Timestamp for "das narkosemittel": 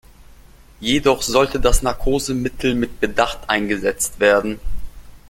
1.59-2.73